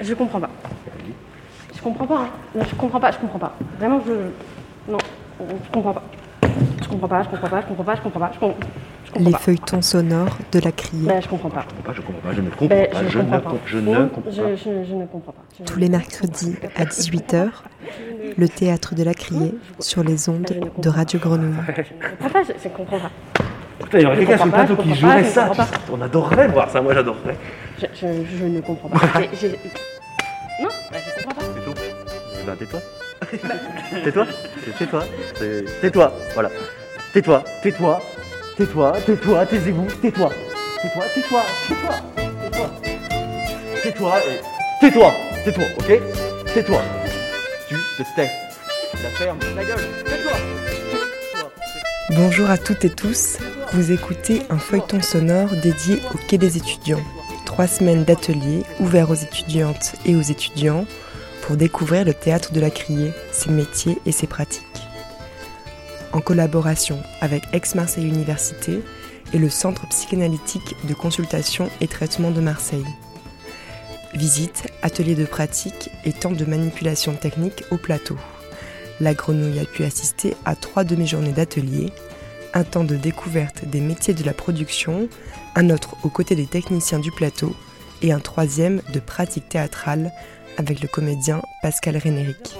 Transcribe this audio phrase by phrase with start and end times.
[0.00, 0.50] Je comprends pas.
[1.74, 2.18] Je comprends pas.
[2.22, 2.28] Hein.
[2.54, 3.54] Non, je comprends pas, je comprends pas.
[3.78, 4.12] Vraiment, je.
[4.90, 4.98] Non,
[5.40, 6.02] je comprends pas.
[6.82, 8.30] Je comprends pas, je comprends pas, je comprends pas, je comprends pas.
[8.34, 8.54] Je comprends...
[9.20, 11.06] Les feuilletons sonores de la criée.
[11.06, 11.64] Ben, je comprends pas.
[11.94, 13.50] Je comprends pas, je ne comprends Ben, pas, je comprends ne pas.
[13.50, 14.30] com- je Non, ne comprends pas.
[14.30, 15.64] je- ne comprends pas.
[15.66, 17.46] Tous les mercredis à 18h,
[18.36, 20.46] le théâtre de la criée sur les ondes
[20.78, 21.54] de Radio Grenouille.
[21.68, 23.10] Je comprends pas, je, comprends pas.
[23.80, 25.50] Putain, il y aurait quelqu'un sur le plateau qui jouerait ça.
[25.92, 27.36] On adorerait voir ça, moi j'adorerais.
[27.80, 28.06] Je, je,
[28.38, 28.98] je ne comprends pas.
[28.98, 31.42] Non, ben, je comprends pas.
[31.54, 31.74] C'est tout
[32.40, 32.80] Eh ben, tais-toi.
[34.04, 34.26] tais-toi.
[34.78, 35.02] Tais-toi.
[35.80, 36.12] Tais-toi.
[36.34, 36.50] Voilà.
[37.12, 37.44] Tais-toi.
[37.62, 38.00] Tais-toi.
[38.56, 38.96] Tais-toi.
[39.06, 39.46] Tais-toi.
[39.46, 39.86] Taisez-vous.
[40.02, 40.30] Tais-toi.
[40.82, 41.04] Tais-toi.
[41.14, 41.44] Tais-toi.
[41.68, 41.94] Tais-toi.
[42.52, 42.70] Tais-toi.
[43.82, 44.18] Tais-toi.
[44.20, 45.12] et- Tais-toi.
[45.44, 45.64] Tais-toi.
[45.78, 46.00] Ok
[46.54, 46.82] Tais-toi.
[47.68, 48.30] Tu te tais.
[49.02, 49.38] La ferme.
[49.56, 49.78] La gueule.
[50.04, 50.32] Tais-toi.
[50.32, 51.50] Tais-toi.
[52.10, 53.38] Bonjour à toutes et tous,
[53.72, 57.00] vous écoutez un feuilleton sonore dédié au Quai des étudiants.
[57.54, 60.86] Trois semaines d'ateliers ouverts aux étudiantes et aux étudiants
[61.42, 64.64] pour découvrir le théâtre de la criée, ses métiers et ses pratiques.
[66.12, 68.80] En collaboration avec Aix-Marseille Université
[69.32, 72.84] et le Centre psychanalytique de consultation et traitement de Marseille.
[74.14, 78.16] Visite, ateliers de pratique et temps de manipulation technique au plateau.
[78.98, 81.92] La grenouille a pu assister à trois demi-journées d'atelier,
[82.52, 85.08] un temps de découverte des métiers de la production,
[85.54, 87.54] un autre aux côtés des techniciens du plateau
[88.02, 90.12] et un troisième de pratique théâtrale
[90.56, 92.54] avec le comédien Pascal Rénéric.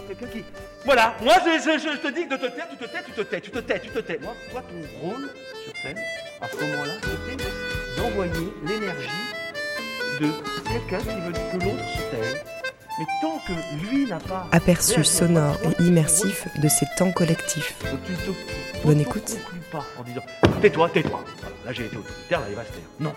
[0.84, 3.50] Voilà, moi je te dis de te taire, tu te tais, tu te tais, tu
[3.50, 4.18] te tais, tu te tais.
[4.22, 5.30] Moi, toi, ton rôle
[5.64, 5.98] sur scène,
[6.40, 7.44] à ce moment-là, c'était
[7.96, 9.08] d'envoyer l'énergie
[10.20, 10.28] de
[10.68, 12.63] quelqu'un qui veut que l'autre se taise.
[12.98, 13.52] Mais tant que
[13.84, 14.46] lui n'a pas.
[14.52, 17.74] Aperçu sonore et immersif de ces temps collectifs.
[18.84, 19.36] Bonne écoute.
[19.72, 20.22] pas en disant
[20.60, 21.24] tais-toi, tais-toi.
[21.40, 22.82] Voilà, là j'ai été autoritaire, là il va se taire.
[23.00, 23.12] Non,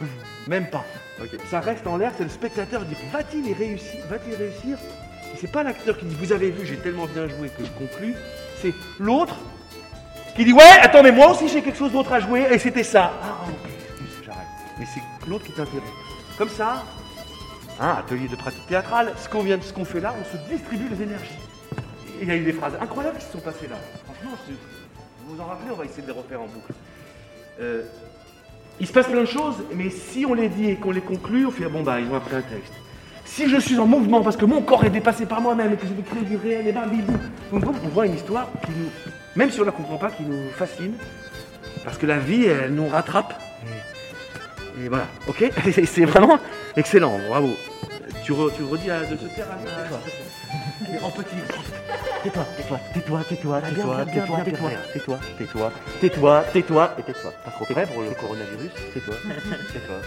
[0.47, 0.83] même pas.
[1.51, 4.77] Ça reste en l'air, c'est le spectateur qui dit va-t-il y réussir Va-t-il réussir?
[5.33, 7.71] Et c'est pas l'acteur qui dit vous avez vu, j'ai tellement bien joué que je
[7.71, 8.15] conclue.
[8.61, 9.35] C'est l'autre
[10.35, 12.83] qui dit ouais, attends, mais moi aussi j'ai quelque chose d'autre à jouer et c'était
[12.83, 13.11] ça.
[13.21, 14.47] Ah, ok, excuse, j'arrête.
[14.79, 15.89] Mais c'est l'autre qui t'intéresse.
[16.37, 16.83] Comme ça,
[17.79, 20.89] hein, atelier de pratique théâtrale, ce qu'on vient, ce qu'on fait là, on se distribue
[20.89, 21.37] les énergies.
[22.21, 23.75] Il y a eu des phrases incroyables qui se sont passées là.
[24.05, 24.31] Franchement,
[25.25, 26.73] vous vous en rappelez, on va essayer de les refaire en boucle.
[27.59, 27.83] Euh,
[28.79, 31.47] il se passe plein de choses, mais si on les dit et qu'on les conclut,
[31.47, 32.73] on fait bon bah ils ont appris un texte.
[33.25, 35.85] Si je suis en mouvement parce que mon corps est dépassé par moi-même et que
[35.85, 37.13] je vais créer du réel et ben bibou,
[37.51, 38.89] boum, boum, on voit une histoire qui nous,
[39.35, 40.93] même si on la comprend pas, qui nous fascine,
[41.83, 43.33] parce que la vie elle nous rattrape.
[44.79, 45.51] Et, voilà, ok?
[45.85, 46.39] C'est vraiment
[46.77, 47.49] excellent, bravo.
[48.23, 51.35] Tu, re- tu redis à, de se taire à, à- en petit.
[52.23, 55.71] Tais-toi, tais-toi, tais-toi, tais-toi, tais-toi, tais-toi, tais-toi, tais-toi, tais-toi,
[56.01, 57.31] tais-toi, tais-toi, et tais-toi.
[57.45, 59.13] Pas trop près pour le coronavirus, tais-toi,
[59.73, 59.99] tais-toi,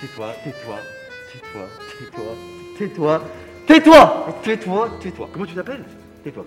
[0.00, 0.78] tais-toi, tais-toi,
[1.32, 1.66] tais-toi,
[1.98, 2.36] tais-toi,
[2.78, 3.22] tais-toi,
[3.66, 5.28] tais-toi, tais-toi, tais-toi.
[5.32, 5.84] Comment tu t'appelles
[6.24, 6.44] Tais-toi.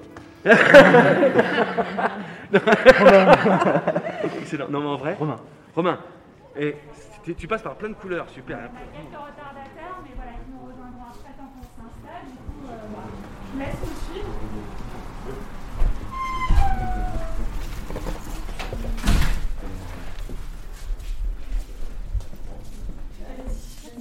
[4.41, 4.67] Excellent.
[4.69, 5.37] Non mais en vrai, Romain,
[5.75, 5.99] Romain,
[6.57, 6.75] et
[7.25, 8.57] tu, tu passes par plein de couleurs, super.
[8.57, 8.69] hein.
[8.93, 12.25] quelques retardataires, mais voilà, ils nous rejoindront après tant qu'on s'installe.
[12.29, 12.77] Du coup, euh,
[13.47, 14.29] je vous laisse nous suivre.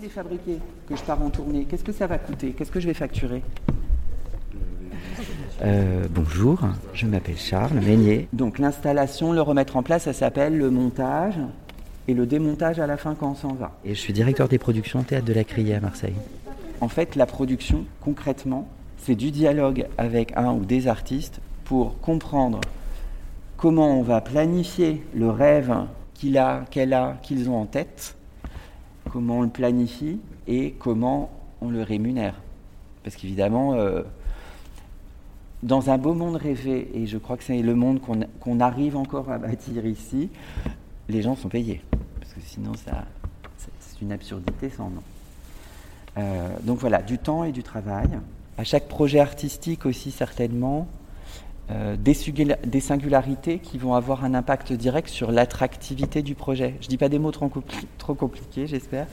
[0.01, 0.59] des fabriqués
[0.89, 3.43] que je pars en tournée, qu'est-ce que ça va coûter Qu'est-ce que je vais facturer?
[5.63, 6.59] Euh, bonjour,
[6.93, 8.29] je m'appelle Charles Meignier.
[8.33, 11.39] Donc l'installation, le remettre en place, ça s'appelle le montage
[12.09, 13.73] et le démontage à la fin quand on s'en va.
[13.85, 16.15] Et je suis directeur des productions Théâtre de la Criée à Marseille.
[16.81, 22.61] En fait, la production, concrètement, c'est du dialogue avec un ou des artistes pour comprendre
[23.57, 25.75] comment on va planifier le rêve
[26.15, 28.17] qu'il a, qu'elle a, qu'ils ont en tête,
[29.11, 32.35] comment on le planifie et comment on le rémunère.
[33.03, 34.03] Parce qu'évidemment, euh,
[35.63, 38.97] dans un beau monde rêvé, et je crois que c'est le monde qu'on qu'on arrive
[38.97, 40.29] encore à bâtir ici,
[41.09, 41.83] les gens sont payés.
[42.35, 42.91] Que sinon, c'est-
[44.03, 45.03] une absurdité sans nom.
[46.19, 48.09] Euh, donc voilà, du temps et du travail.
[48.59, 50.87] À chaque projet artistique aussi certainement,
[51.71, 56.75] euh, des, singularités qui vont avoir un impact direct sur l'attractivité du projet.
[56.81, 59.07] Je ne dis pas des mots trop, compli- trop compliqués, j'espère.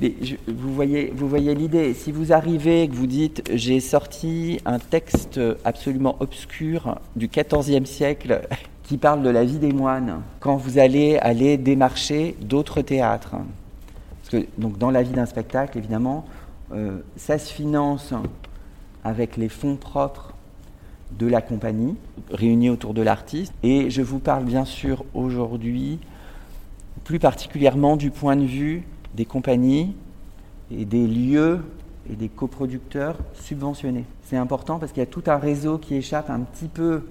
[0.00, 0.12] Mais
[0.46, 1.94] vous voyez, vous voyez l'idée.
[1.94, 7.86] Si vous arrivez et que vous dites j'ai sorti un texte absolument obscur du XIVe
[7.86, 8.42] siècle
[8.84, 13.36] qui parle de la vie des moines, quand vous allez aller démarcher d'autres théâtres,
[14.20, 16.24] parce que donc dans la vie d'un spectacle, évidemment,
[16.72, 18.12] euh, ça se finance
[19.02, 20.34] avec les fonds propres
[21.18, 21.96] de la compagnie,
[22.30, 23.52] réunis autour de l'artiste.
[23.62, 25.98] Et je vous parle bien sûr aujourd'hui,
[27.04, 28.84] plus particulièrement du point de vue
[29.14, 29.94] des compagnies
[30.70, 31.60] et des lieux
[32.10, 34.04] et des coproducteurs subventionnés.
[34.24, 37.04] C'est important parce qu'il y a tout un réseau qui échappe un petit peu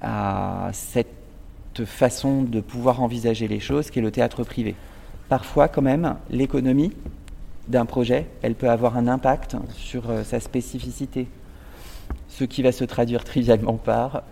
[0.00, 4.74] à cette façon de pouvoir envisager les choses qui est le théâtre privé.
[5.28, 6.92] Parfois quand même, l'économie
[7.68, 11.26] d'un projet, elle peut avoir un impact sur euh, sa spécificité,
[12.28, 14.22] ce qui va se traduire trivialement par,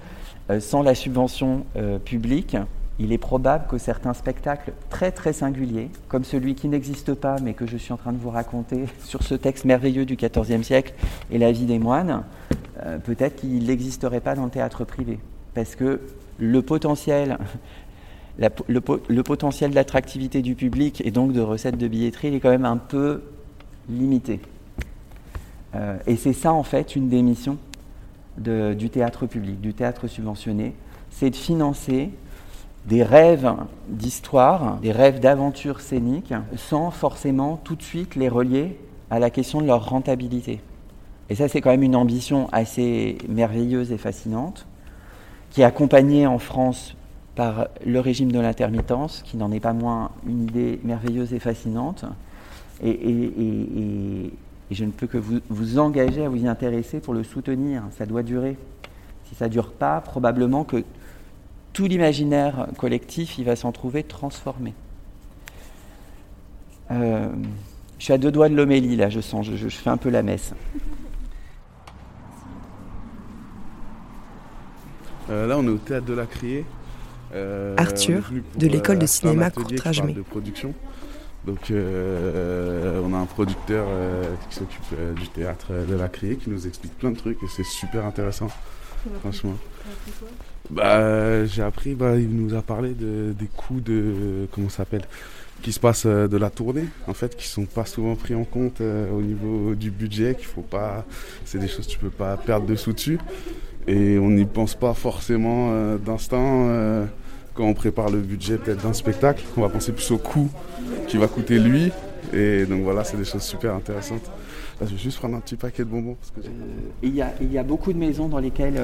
[0.51, 2.57] euh, sans la subvention euh, publique,
[3.01, 7.55] il est probable que certains spectacles très très singuliers, comme celui qui n'existe pas mais
[7.55, 10.95] que je suis en train de vous raconter sur ce texte merveilleux du XIVe siècle
[11.33, 12.23] et la vie des moines,
[13.05, 15.19] peut-être qu'il n'existerait pas dans le théâtre privé.
[15.55, 16.01] Parce que
[16.39, 17.39] le potentiel,
[18.39, 22.65] le, potentiel d'attractivité du public et donc de recettes de billetterie, il est quand même
[22.65, 23.23] un peu
[23.89, 24.41] limité.
[25.75, 27.59] Euh, et c'est ça, en fait, une des missions
[28.37, 30.75] du théâtre public, du théâtre subventionné,
[31.11, 32.11] c'est de financer
[32.87, 33.55] des rêves
[33.89, 38.77] d'histoire, des rêves d'aventure scénique, sans forcément tout de suite les relier
[39.11, 40.61] à la question de leur rentabilité.
[41.31, 44.67] Et ça, c'est quand même une ambition assez merveilleuse et fascinante,
[45.55, 46.97] qui est accompagnée en France
[47.37, 52.05] par le régime de l'intermittence, qui n'en est pas moins une idée merveilleuse et fascinante.
[52.83, 54.33] Et,
[54.71, 57.85] je ne peux que vous, vous, engager à vous y intéresser pour le soutenir.
[57.97, 58.57] Ça doit durer.
[59.29, 60.83] Si ça ne dure pas, probablement que
[61.73, 64.75] tout l'imaginaire collectif, il va s'en trouver transformé.
[66.91, 67.29] Euh,
[67.99, 70.25] je suis à deux doigts de l'homélie, là, je sens, je fais un peu la
[70.25, 70.53] messe.
[75.31, 76.65] Euh, là, on est au théâtre de la Criée.
[77.35, 80.75] Euh, Arthur, de l'école de cinéma courtrage de production.
[81.47, 83.87] Donc euh, on a un producteur
[84.49, 87.65] qui s'occupe du théâtre de la Criée qui nous explique plein de trucs et c'est
[87.65, 88.49] super intéressant,
[89.21, 89.55] franchement.
[90.71, 95.05] Bah, j'ai appris, bah, il nous a parlé de, des coûts de, comment s'appelle,
[95.61, 98.81] qui se passe de la tournée, en fait, qui sont pas souvent pris en compte
[98.81, 101.05] au niveau du budget, qu'il faut pas,
[101.45, 103.19] c'est des choses que tu peux pas perdre dessous dessus.
[103.87, 107.05] Et on n'y pense pas forcément euh, d'instant euh,
[107.55, 109.45] quand on prépare le budget peut-être d'un spectacle.
[109.57, 110.49] On va penser plus au coût
[111.07, 111.93] qui va coûter lui.
[112.33, 114.31] Et donc voilà, c'est des choses super intéressantes.
[114.81, 116.17] je vais juste prendre un petit paquet de bonbons.
[116.39, 116.49] Euh,
[117.03, 118.81] il, y a, beaucoup de maisons dans lesquelles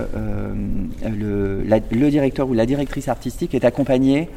[1.02, 4.28] le, le, directeur ou la directrice artistique est accompagné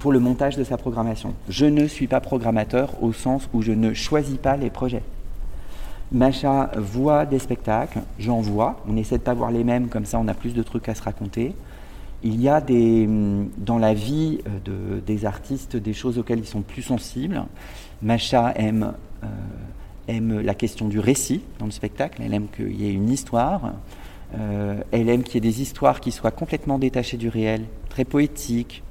[0.00, 1.32] pour le montage de sa programmation.
[1.48, 5.02] Je ne suis pas programmateur au sens où je ne choisis pas les projets.
[6.10, 8.80] Macha voit des spectacles, j'en vois.
[8.88, 10.94] On essaie de pas voir les mêmes, comme ça on a plus de trucs à
[10.94, 11.54] se raconter.
[12.22, 16.40] Il y a des, hum, dans la vie euh, de, des artistes des choses auxquelles
[16.40, 17.44] ils sont plus sensibles.
[18.02, 19.26] Macha aime, euh,
[20.08, 23.72] aime la question du récit dans le spectacle, elle aime qu'il y ait une histoire.
[24.36, 28.04] Euh, elle aime qu'il y ait des histoires qui soient complètement détachées du réel, très
[28.04, 28.82] poétiques.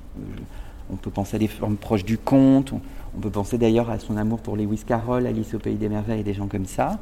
[0.92, 2.74] On peut penser à des formes proches du conte.
[2.74, 2.82] On
[3.20, 6.24] peut penser d'ailleurs à son amour pour Lewis Carroll, Alice au Pays des Merveilles et
[6.24, 7.00] des gens comme ça.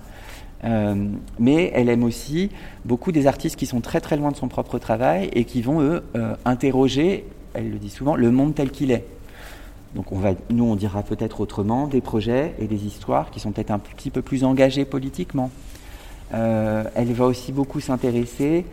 [0.63, 2.49] Euh, mais elle aime aussi
[2.85, 5.81] beaucoup des artistes qui sont très très loin de son propre travail et qui vont,
[5.81, 9.05] eux, euh, interroger, elle le dit souvent, le monde tel qu'il est.
[9.93, 13.51] Donc on va, nous, on dira peut-être autrement des projets et des histoires qui sont
[13.51, 15.51] peut-être un petit peu plus engagés politiquement.
[16.33, 18.65] Euh, elle va aussi beaucoup s'intéresser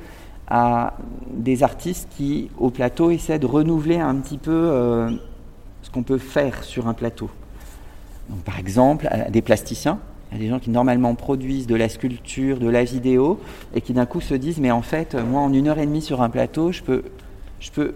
[0.48, 0.94] à
[1.30, 5.18] des artistes qui, au plateau, essaient de renouveler un petit peu
[5.82, 7.30] ce qu'on peut faire sur un plateau.
[8.44, 9.98] par exemple, des plasticiens,
[10.32, 13.40] a des gens qui normalement produisent de la sculpture, de la vidéo,
[13.74, 16.02] et qui d'un coup se disent mais en fait, moi en une heure et demie
[16.02, 17.02] sur un plateau, je peux,
[17.60, 17.94] je peux,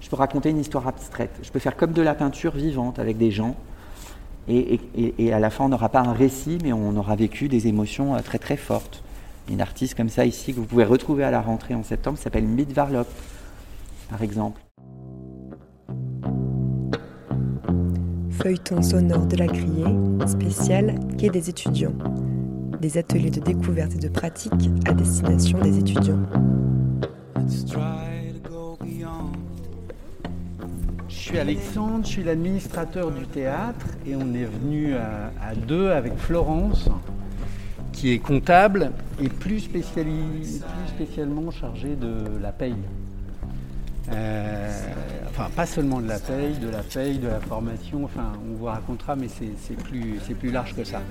[0.00, 1.38] je peux raconter une histoire abstraite.
[1.42, 3.56] Je peux faire comme de la peinture vivante avec des gens,
[4.48, 8.14] et, à la fin on n'aura pas un récit, mais on aura vécu des émotions
[8.14, 9.02] euh, très très fortes.
[9.50, 12.44] Une artiste comme ça ici que vous pouvez retrouver à la rentrée en septembre s'appelle
[12.44, 13.06] Mid Varlop,
[14.10, 14.60] par exemple.
[18.42, 19.84] Feuilleton sonore de la criée,
[20.26, 21.94] spécial Quai des étudiants.
[22.80, 26.20] Des ateliers de découverte et de pratique à destination des étudiants.
[31.08, 36.16] Je suis Alexandre, je suis l'administrateur du théâtre et on est venu à, deux avec
[36.16, 36.88] Florence,
[37.92, 39.82] qui est comptable et plus, plus
[40.86, 42.76] spécialement chargée de la paye.
[44.12, 44.70] Euh,
[45.28, 48.64] enfin, pas seulement de la paye, de la paye, de la formation, enfin, on vous
[48.64, 51.02] racontera, mais c'est plus, plus large que ça.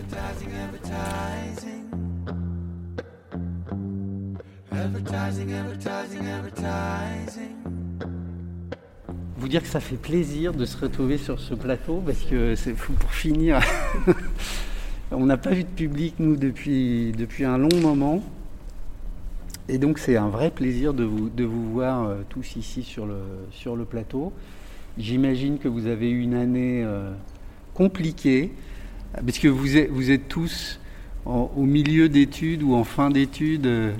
[9.37, 12.73] Vous dire que ça fait plaisir de se retrouver sur ce plateau parce que c'est
[12.73, 13.59] pour finir.
[15.11, 18.23] on n'a pas vu de public nous depuis, depuis un long moment.
[19.69, 23.05] Et donc c'est un vrai plaisir de vous, de vous voir euh, tous ici sur
[23.05, 23.17] le,
[23.51, 24.31] sur le plateau.
[24.97, 27.11] J'imagine que vous avez eu une année euh,
[27.73, 28.51] compliquée,
[29.13, 30.79] parce que vous êtes, vous êtes tous
[31.25, 33.65] au milieu d'études ou en fin d'études.
[33.67, 33.93] euh,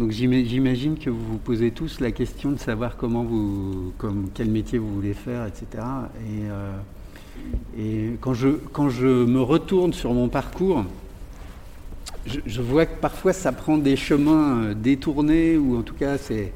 [0.00, 4.28] donc j'ima- j'imagine que vous vous posez tous la question de savoir comment vous, comme
[4.34, 5.66] quel métier vous voulez faire, etc.
[7.76, 10.84] Et, et quand, je, quand je me retourne sur mon parcours,
[12.26, 16.52] je, vois que parfois ça prend des chemins euh, détournés, ou en tout cas c'est,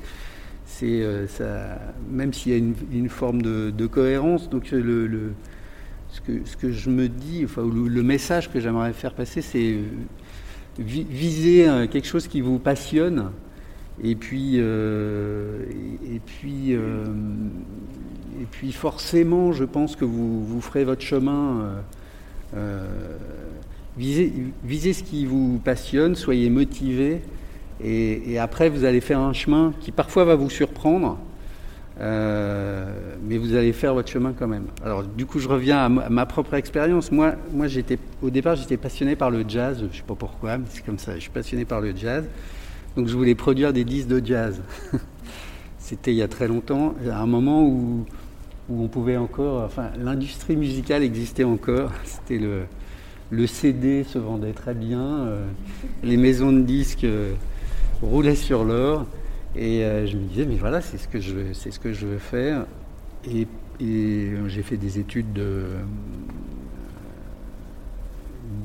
[0.83, 1.78] euh, ça,
[2.11, 4.50] même s'il y a une, forme de, cohérence.
[4.50, 5.31] Donc euh,
[6.11, 9.42] ce, que, ce que je me dis, enfin le, le message que j'aimerais faire passer,
[9.42, 9.76] c'est
[10.78, 13.31] vi- viser quelque chose qui vous passionne.
[14.02, 21.83] Et puis, et, puis, et puis forcément, je pense que vous, vous ferez votre chemin.
[23.96, 27.20] Visez, ce qui vous passionne, soyez motivé,
[27.82, 31.18] et, après vous allez faire un chemin qui parfois va vous surprendre,
[32.00, 32.90] euh,
[33.22, 34.66] mais vous allez faire votre chemin quand même.
[34.84, 37.12] Alors du coup, je reviens à ma, propre expérience.
[37.12, 39.84] Moi, moi, j'étais au départ, j'étais passionné par le jazz.
[39.92, 41.14] Je sais pas pourquoi, mais c'est comme ça.
[41.14, 42.25] Je suis passionné par le jazz,
[42.96, 44.62] donc je voulais produire des disques de jazz.
[45.78, 48.06] C'était il y a très longtemps, à un moment où
[48.68, 51.90] où on pouvait encore, enfin, l'industrie musicale existait encore.
[52.04, 52.62] C'était le,
[53.33, 55.47] le CD se vendait très bien, euh,
[56.05, 57.33] les maisons de disques euh,
[58.03, 59.07] roulaient sur l'or,
[59.57, 61.95] et euh, je me disais, mais voilà, c'est ce que je, veux- c'est ce que
[61.95, 62.67] je veux faire.
[63.25, 63.49] Et,
[63.81, 65.65] j'ai fait des études de,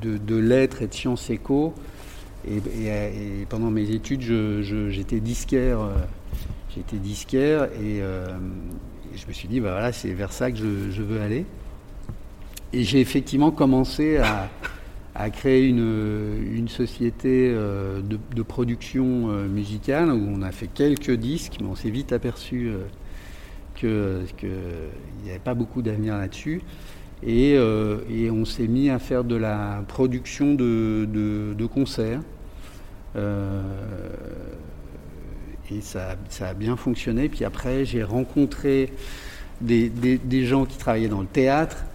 [0.02, 1.74] de, lettres et de sciences éco.
[2.48, 2.60] Et,
[3.50, 5.80] pendant mes études, j'étais disquaire.
[6.76, 10.92] J'étais disquaire et, et je me suis dit, bah voilà, c'est vers ça que je,
[10.92, 11.46] je veux aller.
[12.74, 14.50] Et j'ai effectivement commencé à,
[15.32, 21.68] créer une, société euh, de, production euh, musicale où on a fait quelques disques, mais
[21.68, 22.84] on s'est vite aperçu euh,
[23.76, 24.50] que qu'il
[25.24, 26.62] n'y avait pas beaucoup d'avenir là-dessus.
[27.24, 32.22] Et, on s'est mis à faire de la production de, concerts.
[35.72, 37.30] Et ça, a bien fonctionné.
[37.30, 38.94] Puis après, j'ai rencontré
[39.62, 41.86] des gens qui travaillaient dans le théâtre,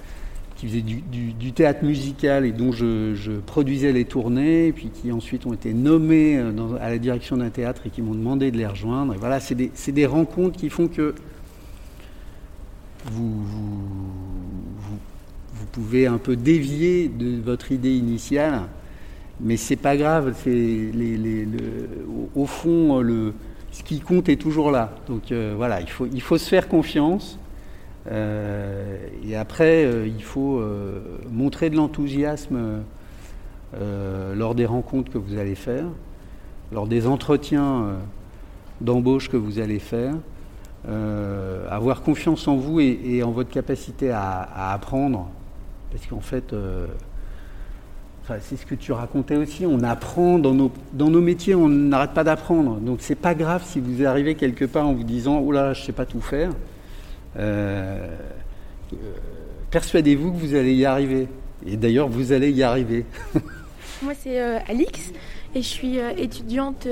[0.62, 5.45] qui faisaient du, théâtre musical et dont je, produisais les tournées, et puis qui ensuite
[5.45, 8.66] ont été nommés euh, à la direction d'un théâtre et qui m'ont demandé de les
[8.66, 9.12] rejoindre.
[9.19, 11.16] Voilà, c'est des, rencontres qui font que
[13.07, 13.45] vous,
[15.73, 18.61] pouvez un peu dévier de votre idée initiale,
[19.40, 20.33] mais c'est pas grave.
[20.45, 20.92] C'est
[22.37, 23.35] au fond, le,
[23.73, 24.95] ce qui compte est toujours là.
[25.09, 27.37] Donc euh, voilà, il faut, il faut se faire confiance.
[28.11, 32.82] Euh, et après, euh, il faut euh, montrer de l'enthousiasme
[34.35, 35.87] lors des rencontres que vous allez faire,
[36.73, 37.97] lors des entretiens
[38.82, 40.12] d'embauche que vous allez faire.
[41.71, 45.30] Avoir confiance en vous et, en votre capacité à, apprendre,
[45.90, 46.54] parce qu'en fait,
[48.40, 52.12] c'est ce que tu racontais aussi, on apprend dans nos, dans nos métiers, on n'arrête
[52.12, 52.76] pas d'apprendre.
[52.76, 55.82] Donc c'est pas grave si vous arrivez quelque part en vous disant oh là, je
[55.82, 56.50] sais pas tout faire.
[57.38, 58.16] Euh,
[58.92, 58.96] euh,
[59.70, 61.28] persuadez-vous que vous allez y arriver.
[61.66, 63.06] Et d'ailleurs, vous allez y arriver.
[64.02, 65.12] Moi, c'est euh, Alix
[65.54, 66.88] et je suis euh, étudiante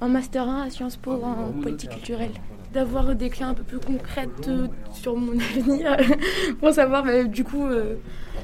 [0.00, 2.32] en Master 1 à Sciences Po en politique culturelle.
[2.72, 4.48] D'avoir des clés un peu plus concrètes
[4.92, 5.96] sur mon avenir
[6.60, 7.66] pour savoir, bah, du coup,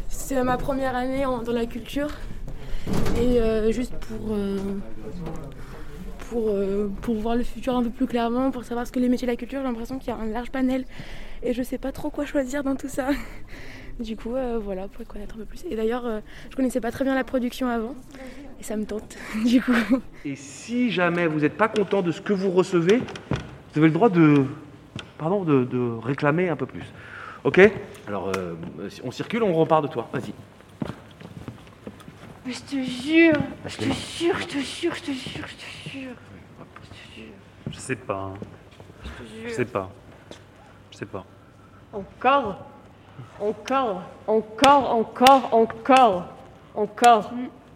[0.09, 2.09] c'est ma première année dans la culture
[3.21, 4.37] et juste pour,
[6.29, 6.51] pour,
[7.03, 9.33] pour voir le futur un peu plus clairement, pour savoir ce que les métiers de
[9.33, 10.85] la culture, j'ai l'impression qu'il y a un large panel
[11.43, 13.09] et je sais pas trop quoi choisir dans tout ça.
[13.99, 15.65] Du coup, euh, voilà, pour connaître un peu plus.
[15.71, 17.95] Et d'ailleurs, euh, je connaissais pas très bien la production avant,
[18.61, 19.17] et ça me tente,
[19.47, 19.73] du coup.
[20.27, 23.95] Et si jamais vous n'êtes pas content de ce que vous recevez, vous avez le
[23.95, 24.45] droit de,
[25.17, 26.85] pardon, de, de réclamer un peu plus.
[27.45, 27.59] Ok?
[28.07, 28.53] Alors, euh,
[29.03, 30.11] on circule, on repart de toi.
[30.13, 30.35] Vas-y.
[32.45, 35.91] Mais je te jure, je te jure, je te jure, je te jure, je te
[35.91, 36.15] jure.
[37.71, 38.35] Je sais pas.
[38.35, 38.39] hein.
[39.47, 39.91] Je sais pas.
[40.97, 41.27] Je sais pas.
[41.93, 42.57] Encore,
[43.39, 46.29] encore, encore, encore, encore,
[46.75, 47.31] encore,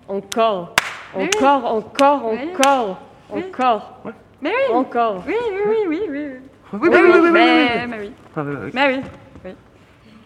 [0.08, 0.74] encore,
[1.14, 1.26] Oui, oui.
[1.36, 2.38] encore, encore, Oui.
[2.54, 2.98] encore,
[3.28, 3.44] Oui.
[3.44, 4.00] encore,
[4.40, 5.22] Mais oui encore.
[5.26, 6.26] Oui, oui, oui, oui, oui.
[6.72, 7.88] Oui, oui, oui, oui, oui, oui, mais, oui.
[7.90, 8.12] mais oui.
[8.34, 8.70] Ah, oui, oui.
[8.72, 9.02] Mais oui,
[9.44, 9.54] oui.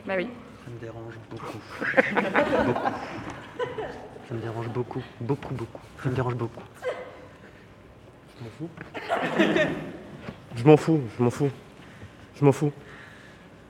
[0.07, 0.29] Bah oui.
[0.65, 1.59] Ça me dérange beaucoup.
[2.65, 2.93] beaucoup.
[4.29, 5.03] Ça me dérange beaucoup.
[5.21, 5.81] Beaucoup, beaucoup.
[6.01, 6.63] Ça me dérange beaucoup.
[8.41, 8.71] Je m'en fous,
[10.55, 11.01] je m'en fous.
[11.19, 11.51] Je m'en fous.
[12.37, 12.73] Je m'en fous,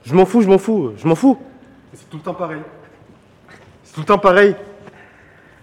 [0.05, 1.37] je m'en fous, je m'en fous.
[1.93, 2.61] C'est tout le temps pareil.
[3.83, 4.55] C'est tout le temps pareil.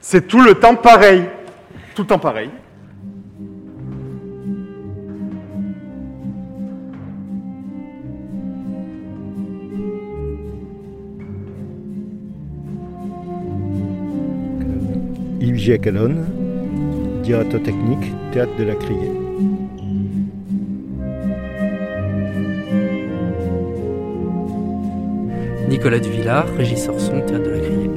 [0.01, 1.25] C'est tout le temps pareil.
[1.95, 2.51] Tout le temps pareil.
[15.41, 16.25] Il Gilles Calonne,
[17.23, 19.32] directeur technique, théâtre de la Criée.
[25.73, 27.91] Nicolas Duvillard, régisseur son, théâtre de la Criée.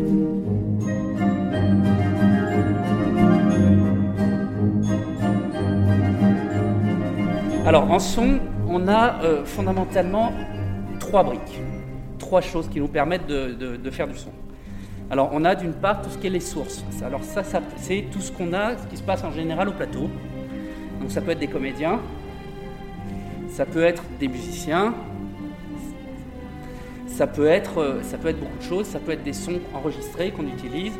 [7.65, 8.39] Alors en son,
[8.70, 10.32] on a euh, fondamentalement
[11.01, 11.60] trois briques,
[12.17, 14.32] trois choses qui nous permettent de, faire du son.
[15.12, 16.86] Alors on a d'une part tout ce qui est les sources.
[17.05, 17.44] Alors ça
[17.75, 20.10] c'est tout ce qu'on a, ce qui se passe en général au plateau.
[21.01, 22.00] Donc ça peut être des comédiens,
[23.50, 24.94] ça peut être des musiciens,
[27.15, 29.62] ça peut être, euh, ça peut être beaucoup de choses, ça peut être des sons
[29.74, 30.91] enregistrés qu'on utilise.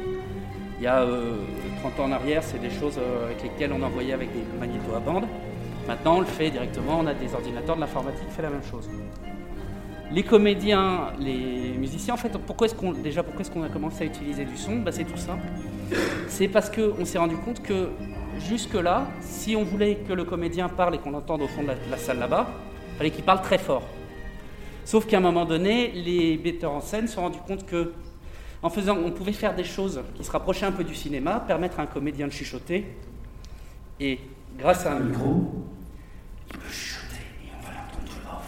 [0.79, 1.36] Il y a euh,
[1.81, 4.95] 30 ans en arrière, c'est des choses euh, avec lesquelles on envoyait avec des magnétos
[4.95, 5.25] à bande.
[5.89, 8.63] Maintenant, on le fait directement, on a des ordinateurs de l'informatique qui fait la même
[8.63, 8.89] chose.
[10.10, 14.03] Les comédiens, les musiciens, en fait, pourquoi est-ce qu'on déjà pourquoi est-ce qu'on a commencé
[14.03, 14.77] à utiliser du son?
[14.77, 15.43] Bah, C'est tout simple.
[16.29, 17.89] C'est parce qu'on s'est rendu compte que
[18.39, 21.75] jusque-là, si on voulait que le comédien parle et qu'on l'entende au fond de la,
[21.91, 22.48] la salle là-bas,
[22.93, 23.84] il fallait qu'il parle très fort.
[24.86, 27.92] Sauf qu'à un moment donné, les metteurs en scène se sont rendus compte que,
[28.62, 31.80] en faisant, on pouvait faire des choses qui se rapprochaient un peu du cinéma, permettre
[31.80, 32.86] à un comédien de chuchoter,
[34.00, 34.20] et
[34.60, 35.51] grâce à un micro,
[36.51, 38.42] il peut chuchoter et on va l'entendre.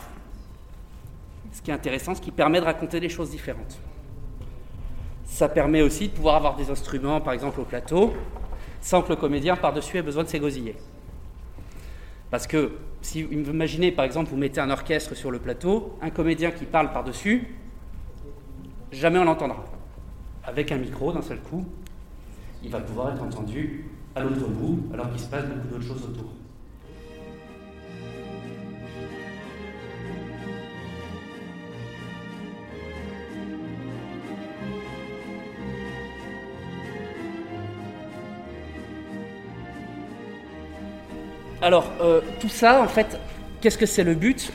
[1.52, 3.80] Ce qui est intéressant, ce qui permet de raconter des choses différentes.
[5.26, 8.14] Ça permet aussi de pouvoir avoir des instruments, par exemple au plateau,
[8.80, 10.76] sans que le comédien par-dessus ait besoin de s'égosiller.
[12.30, 16.10] Parce que si vous imaginez par exemple vous mettez un orchestre sur le plateau, un
[16.10, 17.56] comédien qui parle par-dessus,
[18.92, 19.64] jamais on l'entendra.
[20.44, 21.66] Avec un micro d'un seul coup,
[22.64, 26.04] il va pouvoir être entendu à l'autre bout alors qu'il se passe beaucoup d'autres choses
[26.04, 26.32] autour.
[41.62, 43.20] Alors, euh, tout ça, en fait,
[43.62, 44.52] qu'est-ce que c'est le but?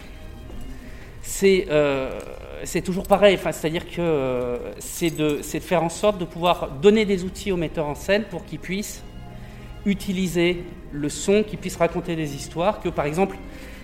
[1.22, 2.18] C'est euh,
[2.64, 7.24] c'est toujours pareil, c'est-à-dire que euh, c'est de, faire en sorte de pouvoir donner des
[7.24, 9.02] outils aux metteurs en scène pour qu'ils puissent
[9.84, 13.36] utiliser le son, qu'ils puissent raconter des histoires, que par exemple,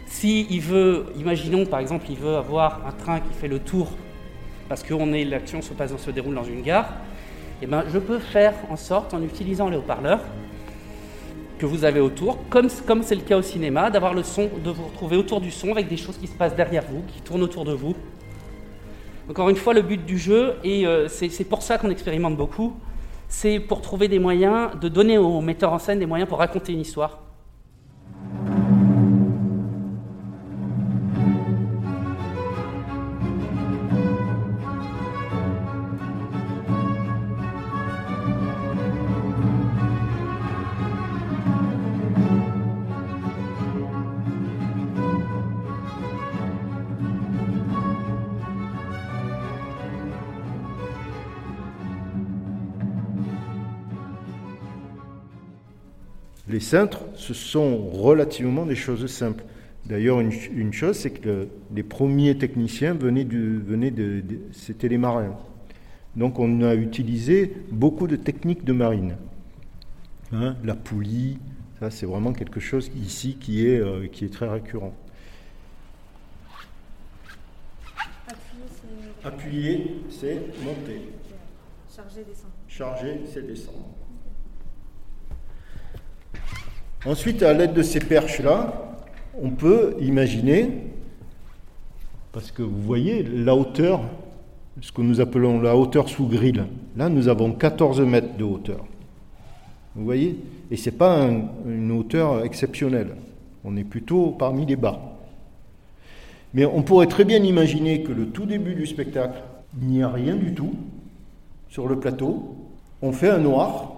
[0.06, 3.88] si il veut, imaginons par exemple, il veut avoir un train qui fait le tour,
[4.68, 4.94] parce que
[5.28, 6.92] l'action se passe, se déroule dans une gare,
[7.60, 10.20] et ben, je peux faire en sorte, en utilisant les haut-parleurs,
[11.58, 14.70] que vous avez autour, comme comme c'est le cas au cinéma, d'avoir le son, de
[14.70, 17.42] vous retrouver autour du son avec des choses qui se passent derrière vous, qui tournent
[17.42, 17.94] autour de vous.
[19.28, 22.74] Encore une fois, le but du jeu, et euh, c'est pour ça qu'on expérimente beaucoup,
[23.28, 26.72] c'est pour trouver des moyens, de donner aux metteurs en scène des moyens pour raconter
[26.72, 27.27] une histoire.
[56.58, 59.44] Les cintres, ce sont relativement des choses simples.
[59.86, 64.40] D'ailleurs, une, une chose, c'est que le- les premiers techniciens venaient, du, venaient de, de-
[64.50, 65.36] c'était les marins.
[66.16, 69.14] Donc, on a utilisé beaucoup de techniques de marine.
[70.32, 71.38] Hein, la poulie,
[71.78, 74.94] ça, c'est vraiment quelque chose ici qui est, euh, qui est très récurrent.
[79.22, 81.02] Appuyer, c'est monter.
[81.94, 82.52] Charger, descendre.
[82.66, 83.94] Charger, c'est descendre.
[87.06, 88.96] Ensuite, à l'aide de ces perches-là,
[89.40, 90.70] on peut imaginer,
[92.32, 94.00] parce que vous voyez la hauteur,
[94.80, 96.62] ce que nous appelons la hauteur sous grille.
[96.96, 98.84] Là, nous avons 14 mètres de hauteur.
[99.94, 100.38] Vous voyez?
[100.70, 103.16] Et ce n'est pas un- une hauteur exceptionnelle.
[103.64, 105.00] On est plutôt parmi les bas.
[106.54, 109.42] Mais on pourrait très bien imaginer que le tout début du spectacle,
[109.80, 110.74] il n'y a rien du tout
[111.68, 112.56] sur le plateau.
[113.02, 113.97] On fait un noir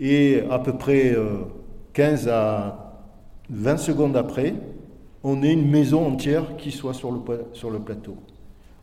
[0.00, 1.44] et à peu près euh,
[1.92, 2.94] 15 à
[3.50, 4.54] 20 secondes après,
[5.24, 8.16] on est une maison entière qui soit sur le, pla- sur le plateau.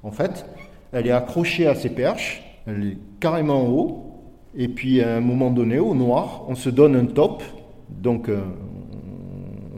[0.03, 0.45] En fait,
[0.91, 4.11] elle est accrochée à ses perches, elle est carrément en haut,
[4.55, 7.43] et puis à un moment donné, au noir, on se donne un top,
[7.89, 8.41] donc euh,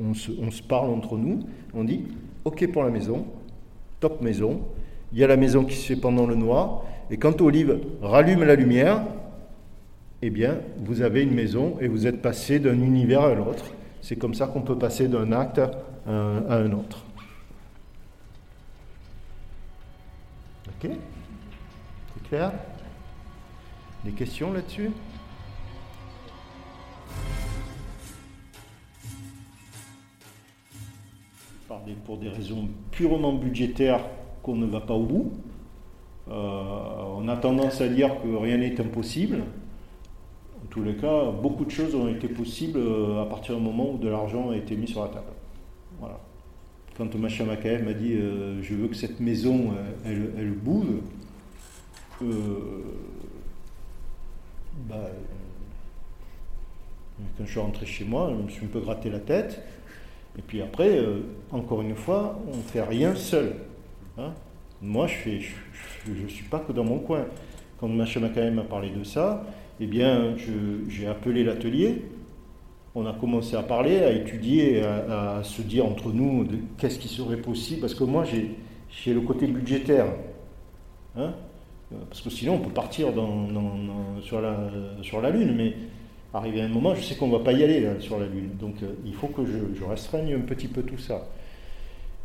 [0.10, 1.39] on, se, on se parle entre nous,
[1.73, 2.04] on dit
[2.45, 3.26] OK pour la maison,
[4.00, 4.62] top maison,
[5.13, 8.43] il y a la maison qui se fait pendant le noir, et quand Olive rallume
[8.43, 9.04] la lumière,
[10.22, 13.66] eh bien, vous avez une maison et vous êtes passé d'un univers à l'autre.
[14.02, 15.72] C'est comme ça qu'on peut passer d'un acte à
[16.10, 17.04] un, autre.
[20.68, 20.90] Ok?
[22.14, 22.52] C'est clair?
[24.06, 24.92] Des questions là-dessus?
[32.06, 34.04] Pour des raisons purement budgétaires
[34.44, 35.32] qu'on ne va pas au bout.
[36.30, 36.32] Euh,
[37.16, 39.44] on a tendance à dire que rien n'est impossible.
[40.78, 43.98] Tous les cas, beaucoup de choses ont été possibles euh, à partir du moment où
[43.98, 45.26] de l'argent a été mis sur la table.
[46.00, 46.20] Voilà.
[46.96, 49.72] Quand Macha Makaev m'a dit euh, je veux que cette maison
[50.06, 50.86] euh, elle, bouge,
[54.88, 55.10] bah,
[57.40, 59.63] quand je suis rentré chez moi, je me suis un peu gratté la tête.
[60.38, 61.04] Et puis après,
[61.50, 63.56] encore une fois, on ne fait rien seul.
[64.20, 64.32] hein.
[64.84, 67.26] Moi, je ne je suis pas que dans mon coin.
[67.80, 69.44] Quand Macha Makaev m'a parlé de ça,
[69.80, 70.36] eh bien,
[70.88, 72.04] j'ai appelé l'atelier.
[72.96, 77.38] On a commencé à parler, à étudier, à, se dire entre nous qu'est-ce qui serait
[77.38, 77.82] possible.
[77.82, 80.08] Parce que moi, j'ai le côté budgétaire.
[81.16, 81.34] Hein
[82.10, 83.10] parce que sinon, on peut partir
[84.22, 85.56] sur, la, Lune.
[85.56, 85.74] Mais
[86.34, 88.52] arrivé à un moment, je sais qu'on ne va pas y aller sur la Lune.
[88.60, 91.28] Donc, euh, il faut que je, restreigne un petit peu tout ça.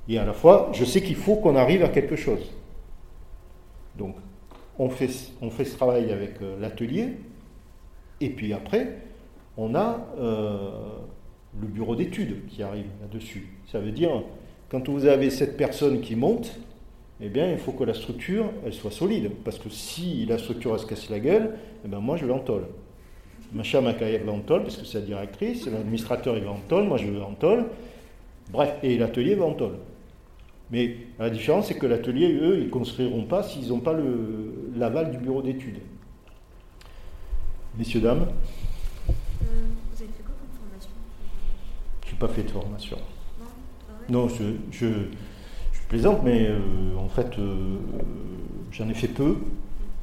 [0.09, 2.53] Et à la fois, je sais qu'il faut qu'on arrive à quelque chose.
[3.97, 4.17] Donc,
[4.79, 5.11] on fait,
[5.41, 7.11] on fait ce travail avec euh, l'atelier.
[8.23, 8.99] Et puis après,
[9.57, 10.71] on a euh,
[11.61, 13.49] le bureau d'études qui arrive là-dessus.
[13.67, 14.23] Ça veut dire,
[14.71, 16.57] quand vous avez cette personne qui monte,
[17.21, 19.33] eh bien, il faut que la structure, soit solide.
[19.45, 22.39] Parce que si la structure, se casse la gueule, eh ben, moi, je vais en
[22.39, 22.67] tôle.
[23.53, 26.85] Macha Makayev va en tôle, parce que c'est la directrice, l'administrateur, il va en tôle,
[26.85, 27.19] moi, je vais.
[28.53, 29.79] Bref, et l'atelier va en tôle.
[30.71, 33.97] Mais la différence, c'est que l'atelier, eux, ils ne construiront pas s'ils n'ont pas
[34.77, 35.81] l'aval du bureau d'études.
[37.79, 38.27] Messieurs, dames,
[39.43, 39.45] Euh,
[39.91, 40.91] vous avez fait quoi comme formation?
[42.07, 42.97] Je n'ai pas fait de formation.
[43.41, 43.47] Non
[43.89, 44.87] Ah Non, je, je,
[45.73, 46.59] je plaisante, mais euh,
[46.99, 47.77] en fait, euh,
[48.71, 49.37] j'en ai fait peu.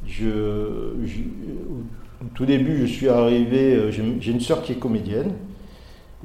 [0.08, 1.20] Je, je-
[2.22, 5.34] au tout début, je suis arrivé, j'ai une sœur qui est comédienne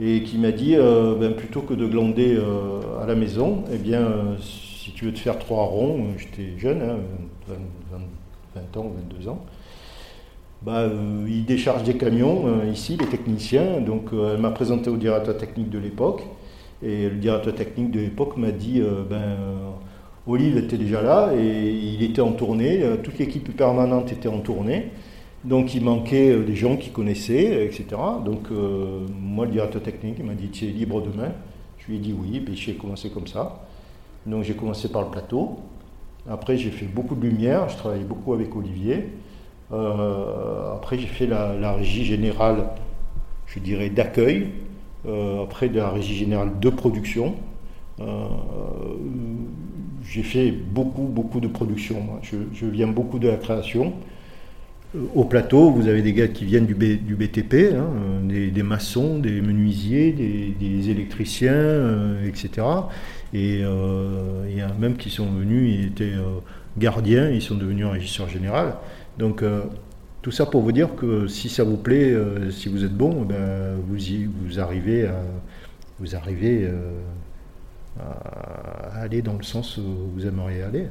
[0.01, 2.37] et qui m'a dit, ben, plutôt que de glander
[3.01, 6.97] à la maison, eh bien, si tu veux te faire trois ronds, j'étais jeune, hein,
[7.47, 7.55] 20,
[7.93, 7.99] 20
[8.57, 9.45] 20 ans, 22 ans,
[10.65, 13.81] bah, euh, ils déchargent des camions euh, ici, les techniciens.
[13.81, 16.23] Donc euh, elle m'a présenté au directeur technique de l'époque.
[16.83, 19.37] Et le directeur technique de l'époque m'a dit euh, ben,
[20.27, 22.83] Olive était déjà là et il était en tournée.
[23.03, 24.91] toute l'équipe permanente était en tournée.
[25.45, 27.85] Donc il manquait des gens qui connaissaient, etc.
[28.25, 28.49] Donc
[29.21, 31.33] moi, le directeur technique, il m'a dit Tu es libre demain?
[31.77, 33.67] Je lui ai dit oui, et j'ai commencé comme ça.
[34.25, 35.59] Donc j'ai commencé par le plateau.
[36.27, 39.11] Après, j'ai fait beaucoup de lumière, je travaillais beaucoup avec Olivier.
[39.75, 42.67] Euh, après, j'ai fait la, régie générale,
[43.47, 44.49] je dirais, d'accueil.
[45.07, 47.35] Euh, après, de la régie générale de production.
[48.01, 48.05] Euh,
[50.05, 51.97] j'ai fait beaucoup, beaucoup de production.
[52.23, 53.95] Je, viens beaucoup de la création.
[55.15, 57.89] Au plateau, vous avez des gars qui viennent du, BTP, hein,
[58.23, 62.67] des, maçons, des menuisiers, des, électriciens, etc.
[63.33, 66.13] Et il y en a même qui sont venus, ils étaient
[66.79, 68.75] gardiens, ils sont devenus régisseurs général.
[69.19, 69.63] Donc euh,
[70.23, 73.23] tout ça pour vous dire que si ça vous plaît, euh, si vous êtes bon,
[73.23, 75.21] ben, vous, y- vous arrivez, à,
[76.01, 76.91] vous arrivez euh,
[78.01, 80.89] à aller dans le sens où vous aimeriez aller.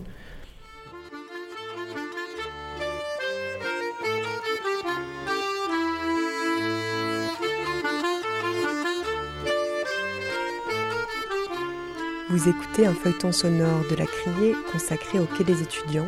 [12.29, 16.07] Vous écoutez un feuilleton sonore de la Criée consacré au Quai des étudiants.